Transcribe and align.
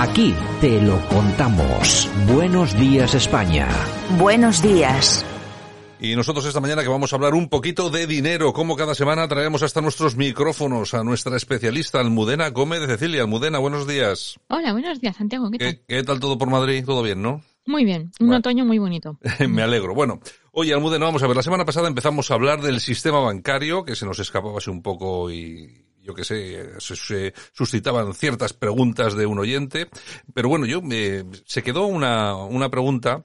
Aquí 0.00 0.34
te 0.62 0.80
lo 0.80 0.98
contamos. 1.08 2.08
Buenos 2.26 2.74
días 2.80 3.14
España. 3.14 3.68
Buenos 4.18 4.62
días. 4.62 5.26
Y 6.00 6.16
nosotros 6.16 6.46
esta 6.46 6.58
mañana 6.58 6.82
que 6.82 6.88
vamos 6.88 7.12
a 7.12 7.16
hablar 7.16 7.34
un 7.34 7.50
poquito 7.50 7.90
de 7.90 8.06
dinero, 8.06 8.54
como 8.54 8.76
cada 8.76 8.94
semana 8.94 9.28
traemos 9.28 9.62
hasta 9.62 9.82
nuestros 9.82 10.16
micrófonos 10.16 10.94
a 10.94 11.04
nuestra 11.04 11.36
especialista 11.36 12.00
Almudena 12.00 12.48
Gómez 12.48 12.80
de 12.80 12.86
Cecilia. 12.86 13.20
Almudena, 13.20 13.58
buenos 13.58 13.86
días. 13.86 14.40
Hola, 14.48 14.72
buenos 14.72 15.02
días, 15.02 15.16
Santiago. 15.16 15.50
¿Qué 15.50 15.58
tal? 15.58 15.80
¿Qué, 15.86 16.02
tal 16.02 16.18
todo 16.18 16.38
por 16.38 16.48
Madrid? 16.48 16.82
¿Todo 16.82 17.02
bien, 17.02 17.20
no? 17.20 17.42
Muy 17.66 17.84
bien, 17.84 18.10
un 18.20 18.32
otoño 18.32 18.64
muy 18.64 18.78
bonito. 18.78 19.18
Me 19.50 19.60
alegro. 19.60 19.94
Bueno, 19.94 20.20
oye, 20.52 20.72
Almudena, 20.72 21.04
vamos 21.04 21.22
a 21.22 21.26
ver, 21.26 21.36
la 21.36 21.42
semana 21.42 21.66
pasada 21.66 21.88
empezamos 21.88 22.30
a 22.30 22.34
hablar 22.34 22.62
del 22.62 22.80
sistema 22.80 23.20
bancario, 23.20 23.84
que 23.84 23.94
se 23.94 24.06
nos 24.06 24.18
escapaba 24.18 24.56
así 24.56 24.70
un 24.70 24.80
poco 24.80 25.30
y 25.30 25.89
yo 26.10 26.14
que 26.14 26.24
sé, 26.24 26.80
se, 26.80 27.32
suscitaban 27.52 28.14
ciertas 28.14 28.52
preguntas 28.52 29.14
de 29.14 29.26
un 29.26 29.38
oyente, 29.38 29.88
pero 30.34 30.48
bueno, 30.48 30.66
yo 30.66 30.82
me, 30.82 31.24
se 31.46 31.62
quedó 31.62 31.86
una, 31.86 32.34
una 32.34 32.68
pregunta 32.68 33.24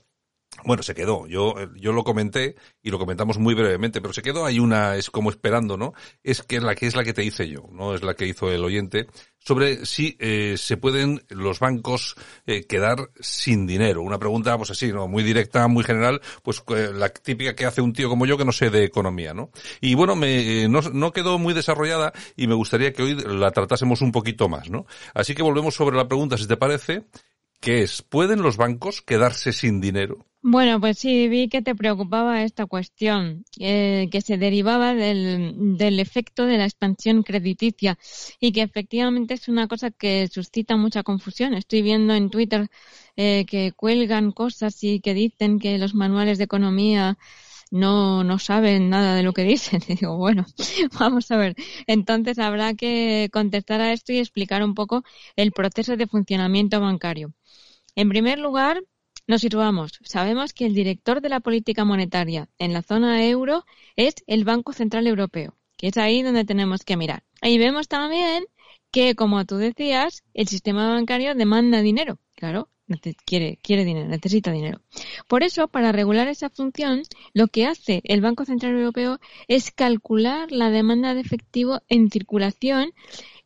bueno, 0.64 0.84
se 0.84 0.95
quedó. 0.95 1.28
Yo, 1.28 1.56
yo 1.75 1.92
lo 1.92 2.03
comenté 2.03 2.56
y 2.81 2.89
lo 2.89 3.00
comentamos 3.00 3.38
muy 3.38 3.53
brevemente, 3.53 4.02
pero 4.02 4.14
se 4.14 4.22
quedó 4.22 4.45
ahí 4.45 4.59
una, 4.59 4.95
es 4.95 5.09
como 5.09 5.30
esperando, 5.30 5.78
¿no? 5.78 5.94
Es 6.23 6.42
que 6.42 6.59
la 6.59 6.75
que 6.75 6.88
es 6.88 6.95
la 6.95 7.03
que 7.03 7.14
te 7.14 7.23
hice 7.23 7.47
yo, 7.47 7.67
no 7.72 7.94
es 7.94 8.03
la 8.03 8.14
que 8.14 8.25
hizo 8.25 8.52
el 8.52 8.64
oyente, 8.64 9.08
sobre 9.45 9.86
si 9.86 10.17
eh, 10.20 10.56
se 10.58 10.78
pueden 10.78 11.23
los 11.30 11.59
bancos 11.59 12.16
eh, 12.47 12.66
quedar 12.66 13.09
sin 13.20 13.67
dinero. 13.67 14.02
Una 14.02 14.17
pregunta, 14.17 14.58
pues 14.58 14.72
así, 14.72 14.92
¿no? 14.92 15.08
Muy 15.08 15.23
directa, 15.23 15.67
muy 15.67 15.84
general, 15.84 16.22
pues 16.42 16.64
eh, 16.75 16.90
la 16.94 17.09
típica 17.09 17.56
que 17.56 17.66
hace 17.66 17.81
un 17.81 17.94
tío 17.94 18.09
como 18.09 18.25
yo 18.25 18.38
que 18.38 18.45
no 18.45 18.52
sé 18.52 18.69
de 18.69 18.84
economía, 18.84 19.34
¿no? 19.34 19.52
Y 19.81 19.94
bueno, 19.94 20.16
me, 20.16 20.64
eh, 20.64 20.67
no, 20.67 20.81
no 20.81 21.12
quedó 21.12 21.38
muy 21.38 21.53
desarrollada 21.53 22.12
y 22.36 22.47
me 22.47 22.56
gustaría 22.56 22.92
que 22.92 23.03
hoy 23.03 23.16
la 23.16 23.52
tratásemos 23.52 24.02
un 24.02 24.12
poquito 24.12 24.50
más, 24.50 24.69
¿no? 24.69 24.86
Así 25.14 25.36
que 25.36 25.44
volvemos 25.44 25.75
sobre 25.75 25.95
la 25.95 26.08
pregunta, 26.08 26.38
si 26.38 26.47
te 26.47 26.58
parece, 26.58 27.03
que 27.59 27.84
es, 27.84 28.02
¿pueden 28.02 28.42
los 28.42 28.58
bancos 28.58 29.02
quedarse 29.02 29.52
sin 29.53 29.81
dinero? 29.81 30.25
Bueno, 30.48 30.80
pues 30.80 31.00
sí, 31.00 31.28
vi 31.28 31.50
que 31.50 31.64
te 31.64 31.73
preocupaba 31.73 32.44
esta 32.44 32.67
cuestión, 32.67 33.45
eh, 33.59 34.08
que 34.12 34.22
se 34.22 34.38
derivaba 34.38 34.94
del, 34.94 35.75
del, 35.75 36.00
efecto 36.00 36.45
de 36.45 36.59
la 36.59 36.66
expansión 36.66 37.23
crediticia 37.23 37.97
y 38.39 38.52
que 38.52 38.62
efectivamente 38.62 39.34
es 39.34 39.47
una 39.47 39.67
cosa 39.67 39.89
que 39.89 40.28
suscita 40.28 40.78
mucha 40.78 41.02
confusión. 41.02 41.56
Estoy 41.56 41.81
viendo 41.81 42.14
en 42.14 42.30
Twitter 42.30 42.67
eh, 43.16 43.45
que 43.47 43.72
cuelgan 43.72 44.31
cosas 44.31 44.84
y 44.84 45.00
que 45.00 45.16
dicen 45.16 45.58
que 45.59 45.80
los 45.80 45.95
manuales 45.95 46.38
de 46.38 46.44
economía 46.44 47.17
no, 47.72 48.23
no 48.23 48.40
saben 48.40 48.90
nada 48.90 49.16
de 49.16 49.23
lo 49.23 49.34
que 49.34 49.44
dicen. 49.44 49.81
Y 49.88 49.95
digo, 49.95 50.17
bueno, 50.17 50.45
vamos 51.00 51.31
a 51.31 51.38
ver. 51.38 51.56
Entonces 51.88 52.40
habrá 52.40 52.75
que 52.75 53.30
contestar 53.34 53.81
a 53.81 53.94
esto 53.94 54.14
y 54.14 54.19
explicar 54.19 54.64
un 54.64 54.75
poco 54.75 55.03
el 55.36 55.52
proceso 55.52 55.97
de 55.97 56.08
funcionamiento 56.08 56.80
bancario. 56.80 57.34
En 57.96 58.10
primer 58.10 58.40
lugar, 58.40 58.84
nos 59.28 59.42
situamos. 59.42 60.00
Sabemos 60.04 60.54
que 60.54 60.66
el 60.66 60.74
director 60.74 61.22
de 61.22 61.30
la 61.30 61.40
política 61.40 61.86
monetaria 61.86 62.50
en 62.60 62.74
la 62.74 62.82
zona 62.82 63.26
euro 63.26 63.66
es 63.96 64.16
el 64.28 64.44
Banco 64.44 64.74
Central 64.74 65.08
Europeo, 65.08 65.56
que 65.78 65.88
es 65.88 65.97
ahí 65.97 66.22
donde 66.22 66.46
tenemos 66.46 66.84
que 66.84 66.97
mirar. 66.97 67.24
Ahí 67.42 67.58
vemos 67.58 67.88
también 67.88 68.46
que, 68.92 69.16
como 69.16 69.46
tú 69.46 69.58
decías, 69.58 70.24
el 70.34 70.47
sistema 70.47 70.90
bancario 70.90 71.36
demanda 71.36 71.81
dinero. 71.81 72.19
Claro, 72.36 72.69
quiere, 73.25 73.59
quiere 73.62 73.86
dinero, 73.86 74.08
necesita 74.08 74.52
dinero. 74.52 74.81
Por 75.28 75.44
eso, 75.44 75.68
para 75.68 75.92
regular 75.92 76.28
esa 76.28 76.50
función, 76.50 77.03
lo 77.34 77.48
que 77.48 77.66
hace 77.66 78.02
el 78.03 78.22
Banco 78.22 78.46
Central 78.46 78.74
Europeo 78.74 79.19
es 79.48 79.72
calcular 79.72 80.52
la 80.52 80.69
demanda 80.69 81.14
de 81.14 81.22
efectivo 81.22 81.81
en 81.88 82.12
circulación 82.12 82.92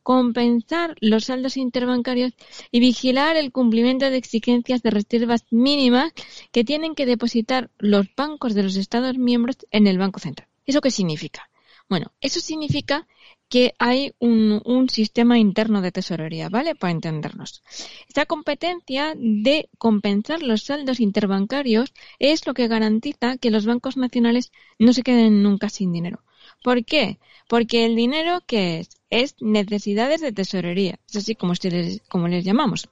compensar 0.02 0.96
los 1.00 1.24
saldos 1.24 1.56
interbancarios 1.56 2.32
y 2.70 2.80
vigilar 2.80 3.36
el 3.36 3.52
cumplimiento 3.52 4.10
de 4.10 4.16
exigencias 4.16 4.82
de 4.82 4.90
reservas 4.90 5.44
mínimas 5.50 6.12
que 6.52 6.64
tienen 6.64 6.94
que 6.94 7.06
depositar 7.06 7.70
los 7.78 8.06
bancos 8.16 8.54
de 8.54 8.62
los 8.62 8.76
Estados 8.76 9.18
miembros 9.18 9.58
en 9.70 9.86
el 9.86 9.98
Banco 9.98 10.20
Central. 10.20 10.48
¿Eso 10.66 10.80
qué 10.80 10.90
significa? 10.90 11.50
Bueno, 11.88 12.12
eso 12.20 12.38
significa 12.40 13.08
que 13.50 13.74
hay 13.80 14.14
un, 14.20 14.88
sistema 14.88 15.38
interno 15.38 15.82
de 15.82 15.90
tesorería, 15.90 16.48
¿vale? 16.48 16.76
Para 16.76 16.92
entendernos. 16.92 17.64
Esta 18.08 18.24
competencia 18.24 19.14
de 19.16 19.68
compensar 19.76 20.40
los 20.42 20.62
saldos 20.62 21.00
interbancarios 21.00 21.92
es 22.20 22.46
lo 22.46 22.54
que 22.54 22.68
garantiza 22.68 23.38
que 23.38 23.50
los 23.50 23.66
bancos 23.66 23.96
nacionales 23.96 24.52
no 24.78 24.92
se 24.92 25.02
queden 25.02 25.42
nunca 25.42 25.68
sin 25.68 25.90
dinero. 25.92 26.22
¿Por 26.62 26.84
qué? 26.84 27.18
Porque 27.48 27.84
el 27.84 27.96
dinero 27.96 28.40
que 28.46 28.78
es 28.78 28.99
es 29.10 29.34
necesidades 29.40 30.20
de 30.20 30.32
tesorería, 30.32 30.98
es 31.08 31.16
así 31.16 31.34
como, 31.34 31.52
les, 31.62 32.00
como 32.08 32.28
les 32.28 32.44
llamamos. 32.44 32.88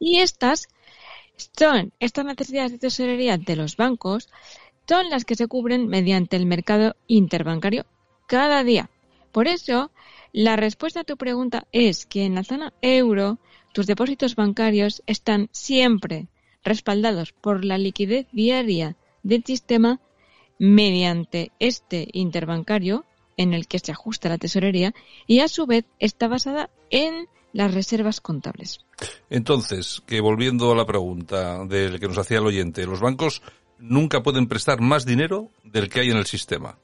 Y 0.00 0.20
estas 0.20 0.68
son, 1.56 1.92
estas 2.00 2.24
necesidades 2.24 2.72
de 2.72 2.78
tesorería 2.78 3.36
de 3.36 3.56
los 3.56 3.76
bancos 3.76 4.28
son 4.88 5.10
las 5.10 5.24
que 5.24 5.34
se 5.34 5.46
cubren 5.46 5.88
mediante 5.88 6.36
el 6.36 6.46
mercado 6.46 6.96
interbancario 7.06 7.84
cada 8.26 8.64
día. 8.64 8.90
Por 9.32 9.48
eso, 9.48 9.90
la 10.32 10.56
respuesta 10.56 11.00
a 11.00 11.04
tu 11.04 11.16
pregunta 11.16 11.66
es 11.72 12.06
que 12.06 12.24
en 12.24 12.34
la 12.34 12.44
zona 12.44 12.72
euro 12.80 13.38
tus 13.72 13.86
depósitos 13.86 14.36
bancarios 14.36 15.02
están 15.06 15.48
siempre 15.52 16.28
respaldados 16.64 17.32
por 17.32 17.64
la 17.64 17.78
liquidez 17.78 18.26
diaria 18.32 18.96
del 19.22 19.44
sistema 19.44 20.00
mediante 20.58 21.52
este 21.58 22.08
interbancario 22.12 23.04
en 23.36 23.54
el 23.54 23.66
que 23.66 23.78
se 23.78 23.92
ajusta 23.92 24.28
la 24.28 24.38
tesorería 24.38 24.94
y 25.26 25.40
a 25.40 25.48
su 25.48 25.66
vez 25.66 25.84
está 25.98 26.28
basada 26.28 26.70
en 26.90 27.28
las 27.52 27.72
reservas 27.72 28.20
contables. 28.20 28.80
Entonces, 29.30 30.02
que 30.06 30.20
volviendo 30.20 30.70
a 30.72 30.76
la 30.76 30.86
pregunta 30.86 31.64
del 31.64 31.98
que 31.98 32.08
nos 32.08 32.18
hacía 32.18 32.38
el 32.38 32.46
oyente, 32.46 32.86
los 32.86 33.00
bancos 33.00 33.42
nunca 33.78 34.22
pueden 34.22 34.46
prestar 34.46 34.80
más 34.80 35.06
dinero 35.06 35.50
del 35.64 35.88
que 35.88 36.00
hay 36.00 36.10
en 36.10 36.18
el 36.18 36.26
sistema. 36.26 36.78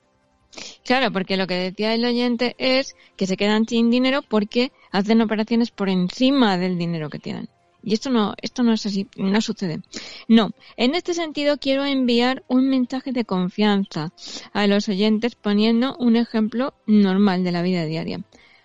Claro, 0.85 1.13
porque 1.13 1.37
lo 1.37 1.47
que 1.47 1.55
decía 1.55 1.95
el 1.95 2.05
oyente 2.05 2.55
es 2.59 2.95
que 3.17 3.27
se 3.27 3.37
quedan 3.37 3.67
sin 3.67 3.91
dinero 3.91 4.21
porque 4.23 4.73
hacen 4.91 5.21
operaciones 5.21 5.71
por 5.71 5.89
encima 5.89 6.59
del 6.59 6.79
dinero 6.79 7.09
que 7.09 7.19
tienen. 7.19 7.49
Y 7.82 7.94
esto 7.94 8.10
no, 8.10 8.34
esto 8.41 8.62
no 8.62 8.72
es 8.72 8.87
así, 8.87 9.09
no 9.16 9.41
sucede. 9.41 9.81
No, 10.28 10.53
en 10.76 10.94
este 10.94 11.15
sentido 11.15 11.59
quiero 11.59 11.84
enviar 11.84 12.44
un 12.48 12.69
mensaje 12.69 13.12
de 13.12 13.25
confianza 13.25 14.12
a 14.53 14.66
los 14.66 14.88
oyentes 14.88 15.34
poniendo 15.34 15.97
un 15.97 16.16
ejemplo 16.16 16.75
normal 16.87 17.44
de 17.44 17.53
la 17.53 17.62
vida 17.62 17.84
diaria. 17.84 18.21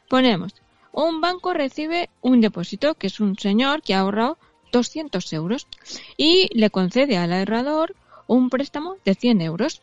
Ponemos, 0.07 0.53
un 0.91 1.21
banco 1.21 1.53
recibe 1.53 2.09
un 2.21 2.41
depósito, 2.41 2.95
que 2.95 3.07
es 3.07 3.19
un 3.19 3.37
señor 3.37 3.81
que 3.81 3.93
ha 3.93 3.99
ahorrado 3.99 4.37
200 4.71 5.33
euros, 5.33 5.67
y 6.17 6.49
le 6.57 6.69
concede 6.69 7.17
al 7.17 7.33
ahorrador 7.33 7.95
un 8.27 8.49
préstamo 8.49 8.97
de 9.05 9.15
100 9.15 9.41
euros. 9.41 9.81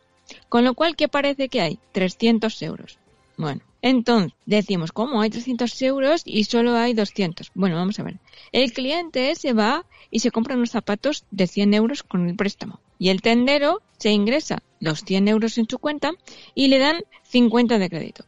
Con 0.49 0.65
lo 0.65 0.75
cual, 0.75 0.97
¿qué 0.97 1.09
parece 1.09 1.49
que 1.49 1.61
hay? 1.61 1.79
300 1.93 2.63
euros. 2.63 2.99
Bueno, 3.37 3.61
entonces, 3.83 4.33
decimos, 4.47 4.93
¿cómo? 4.93 5.21
Hay 5.21 5.31
300 5.31 5.83
euros 5.83 6.23
y 6.25 6.45
solo 6.45 6.77
hay 6.77 6.95
200. 6.95 7.51
Bueno, 7.55 7.77
vamos 7.77 7.99
a 7.99 8.03
ver. 8.03 8.19
El 8.53 8.73
cliente 8.73 9.35
se 9.35 9.53
va 9.53 9.85
y 10.11 10.21
se 10.21 10.31
compra 10.31 10.57
unos 10.57 10.71
zapatos 10.71 11.25
de 11.31 11.47
100 11.47 11.75
euros 11.75 12.03
con 12.03 12.29
el 12.29 12.37
préstamo. 12.37 12.81
Y 12.99 13.11
el 13.11 13.21
tendero 13.21 13.83
se 13.99 14.11
ingresa 14.11 14.63
los 14.81 15.05
100 15.05 15.29
euros 15.29 15.59
en 15.59 15.69
su 15.69 15.79
cuenta 15.79 16.13
y 16.55 16.69
le 16.69 16.79
dan 16.79 17.03
50 17.25 17.79
de 17.79 17.91
crédito. 17.91 18.25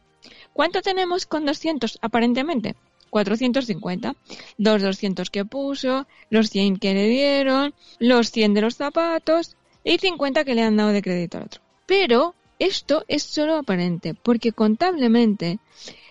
¿Cuánto 0.53 0.81
tenemos 0.81 1.25
con 1.25 1.45
200 1.45 1.99
aparentemente? 2.01 2.75
450. 3.09 4.15
Los 4.57 4.81
200 4.81 5.29
que 5.29 5.45
puso, 5.45 6.07
los 6.29 6.49
100 6.49 6.77
que 6.77 6.93
le 6.93 7.07
dieron, 7.07 7.73
los 7.99 8.31
100 8.31 8.53
de 8.53 8.61
los 8.61 8.75
zapatos 8.75 9.55
y 9.83 9.97
50 9.97 10.43
que 10.43 10.55
le 10.55 10.63
han 10.63 10.77
dado 10.77 10.89
de 10.89 11.01
crédito 11.01 11.37
al 11.37 11.45
otro. 11.45 11.61
Pero 11.85 12.35
esto 12.59 13.05
es 13.07 13.23
solo 13.23 13.55
aparente, 13.55 14.13
porque 14.13 14.51
contablemente 14.51 15.59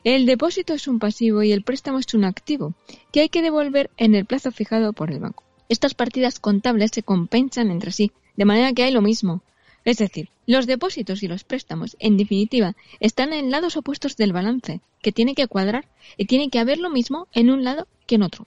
el 0.05 0.27
depósito 0.27 0.75
es 0.75 0.87
un 0.87 0.99
pasivo 0.99 1.43
y 1.43 1.53
el 1.53 1.63
préstamo 1.63 1.99
es 1.99 2.15
un 2.15 2.25
activo, 2.25 2.75
que 3.13 3.21
hay 3.21 3.29
que 3.29 3.43
devolver 3.43 3.91
en 3.97 4.15
el 4.15 4.25
plazo 4.25 4.53
fijado 4.53 4.93
por 4.93 5.11
el 5.11 5.21
banco. 5.21 5.45
Estas 5.69 5.95
partidas 5.95 6.39
contables 6.39 6.93
se 6.95 7.03
compensan 7.03 7.71
entre 7.71 7.91
sí, 7.91 8.13
de 8.37 8.45
manera 8.45 8.73
que 8.73 8.85
hay 8.85 8.93
lo 8.93 9.03
mismo. 9.03 9.43
Es 9.85 9.99
decir, 9.99 10.31
los 10.47 10.67
depósitos 10.67 11.23
y 11.23 11.29
los 11.29 11.45
préstamos, 11.45 11.97
en 11.99 12.17
definitiva, 12.17 12.75
están 13.01 13.33
en 13.33 13.51
lados 13.51 13.77
opuestos 13.77 14.17
del 14.17 14.33
balance, 14.33 14.81
que 15.03 15.13
tiene 15.13 15.35
que 15.35 15.49
cuadrar 15.49 15.89
y 16.17 16.27
tiene 16.27 16.51
que 16.51 16.59
haber 16.59 16.79
lo 16.79 16.91
mismo 16.91 17.29
en 17.33 17.51
un 17.51 17.65
lado 17.65 17.87
que 18.07 18.17
en 18.17 18.23
otro. 18.23 18.47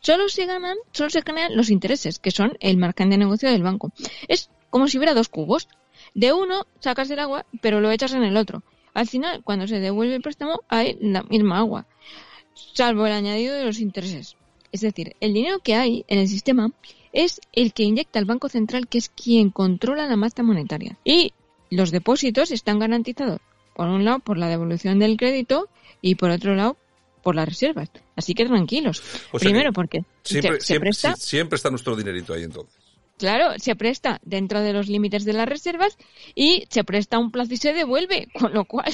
Solo 0.00 0.28
se 0.28 0.46
ganan, 0.46 0.76
solo 0.92 1.10
se 1.10 1.20
ganan 1.20 1.56
los 1.56 1.70
intereses, 1.70 2.18
que 2.18 2.30
son 2.30 2.56
el 2.60 2.76
margen 2.76 3.10
de 3.10 3.18
negocio 3.18 3.50
del 3.50 3.62
banco. 3.62 3.92
Es 4.28 4.50
como 4.70 4.88
si 4.88 4.98
hubiera 4.98 5.14
dos 5.14 5.28
cubos. 5.28 5.68
De 6.16 6.32
uno 6.32 6.66
sacas 6.80 7.10
el 7.10 7.18
agua, 7.18 7.44
pero 7.60 7.82
lo 7.82 7.90
echas 7.90 8.14
en 8.14 8.24
el 8.24 8.38
otro. 8.38 8.62
Al 8.94 9.06
final, 9.06 9.42
cuando 9.44 9.66
se 9.66 9.80
devuelve 9.80 10.14
el 10.14 10.22
préstamo, 10.22 10.62
hay 10.66 10.96
la 10.98 11.22
misma 11.22 11.58
agua, 11.58 11.86
salvo 12.72 13.06
el 13.06 13.12
añadido 13.12 13.54
de 13.54 13.66
los 13.66 13.80
intereses. 13.80 14.34
Es 14.72 14.80
decir, 14.80 15.14
el 15.20 15.34
dinero 15.34 15.58
que 15.58 15.74
hay 15.74 16.06
en 16.08 16.18
el 16.18 16.26
sistema 16.26 16.72
es 17.12 17.42
el 17.52 17.74
que 17.74 17.82
inyecta 17.82 18.18
el 18.18 18.24
Banco 18.24 18.48
Central, 18.48 18.88
que 18.88 18.96
es 18.96 19.10
quien 19.10 19.50
controla 19.50 20.06
la 20.06 20.16
masa 20.16 20.42
monetaria. 20.42 20.96
Y 21.04 21.34
los 21.68 21.90
depósitos 21.90 22.50
están 22.50 22.78
garantizados, 22.78 23.42
por 23.74 23.88
un 23.88 24.06
lado, 24.06 24.20
por 24.20 24.38
la 24.38 24.48
devolución 24.48 24.98
del 24.98 25.18
crédito 25.18 25.68
y 26.00 26.14
por 26.14 26.30
otro 26.30 26.54
lado, 26.54 26.78
por 27.22 27.34
las 27.34 27.46
reservas. 27.46 27.90
Así 28.16 28.32
que 28.32 28.46
tranquilos. 28.46 29.02
Primero, 29.38 29.74
porque 29.74 30.02
siempre, 30.22 30.62
siempre 30.62 31.56
está 31.56 31.68
nuestro 31.68 31.94
dinerito 31.94 32.32
ahí 32.32 32.44
entonces. 32.44 32.85
Claro, 33.18 33.54
se 33.58 33.74
presta 33.76 34.20
dentro 34.22 34.60
de 34.60 34.74
los 34.74 34.88
límites 34.88 35.24
de 35.24 35.32
las 35.32 35.48
reservas 35.48 35.96
y 36.34 36.66
se 36.68 36.84
presta 36.84 37.18
un 37.18 37.30
plazo 37.30 37.54
y 37.54 37.56
se 37.56 37.72
devuelve, 37.72 38.28
con 38.38 38.52
lo 38.52 38.64
cual 38.66 38.92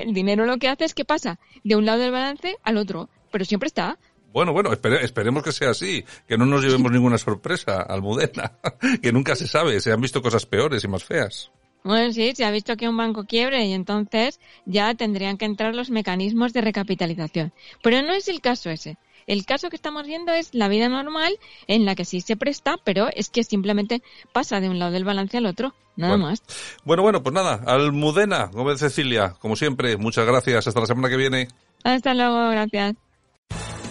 el 0.00 0.14
dinero 0.14 0.46
lo 0.46 0.58
que 0.58 0.68
hace 0.68 0.84
es 0.84 0.94
que 0.94 1.04
pasa 1.04 1.38
de 1.62 1.76
un 1.76 1.84
lado 1.84 2.00
del 2.00 2.12
balance 2.12 2.56
al 2.62 2.78
otro, 2.78 3.10
pero 3.30 3.44
siempre 3.44 3.66
está. 3.66 3.98
Bueno, 4.32 4.52
bueno, 4.52 4.72
esperemos 4.72 5.42
que 5.42 5.52
sea 5.52 5.70
así, 5.70 6.04
que 6.26 6.38
no 6.38 6.46
nos 6.46 6.64
llevemos 6.64 6.90
ninguna 6.92 7.18
sorpresa, 7.18 7.82
Almudena, 7.82 8.52
que 9.02 9.12
nunca 9.12 9.36
se 9.36 9.46
sabe, 9.46 9.80
se 9.80 9.92
han 9.92 10.00
visto 10.00 10.22
cosas 10.22 10.46
peores 10.46 10.82
y 10.82 10.88
más 10.88 11.04
feas. 11.04 11.50
Bueno, 11.84 12.10
sí, 12.14 12.32
se 12.34 12.46
ha 12.46 12.50
visto 12.50 12.78
que 12.78 12.88
un 12.88 12.96
banco 12.96 13.24
quiebre 13.24 13.66
y 13.66 13.74
entonces 13.74 14.40
ya 14.64 14.94
tendrían 14.94 15.36
que 15.36 15.44
entrar 15.44 15.74
los 15.74 15.90
mecanismos 15.90 16.54
de 16.54 16.62
recapitalización. 16.62 17.52
Pero 17.82 18.00
no 18.00 18.14
es 18.14 18.26
el 18.28 18.40
caso 18.40 18.70
ese. 18.70 18.96
El 19.26 19.46
caso 19.46 19.70
que 19.70 19.76
estamos 19.76 20.06
viendo 20.06 20.32
es 20.32 20.54
la 20.54 20.68
vida 20.68 20.88
normal 20.88 21.38
en 21.66 21.84
la 21.84 21.94
que 21.94 22.04
sí 22.04 22.20
se 22.20 22.36
presta, 22.36 22.76
pero 22.84 23.08
es 23.14 23.30
que 23.30 23.44
simplemente 23.44 24.02
pasa 24.32 24.60
de 24.60 24.68
un 24.68 24.78
lado 24.78 24.92
del 24.92 25.04
balance 25.04 25.36
al 25.38 25.46
otro. 25.46 25.74
Nada 25.96 26.16
más. 26.16 26.42
Bueno, 26.84 27.02
bueno, 27.04 27.22
pues 27.22 27.32
nada. 27.32 27.62
Almudena 27.66 28.46
Gómez 28.46 28.80
Cecilia, 28.80 29.34
como 29.38 29.54
siempre, 29.54 29.96
muchas 29.96 30.26
gracias. 30.26 30.66
Hasta 30.66 30.80
la 30.80 30.86
semana 30.86 31.08
que 31.08 31.16
viene. 31.16 31.48
Hasta 31.84 32.14
luego, 32.14 32.50
gracias. 32.50 32.96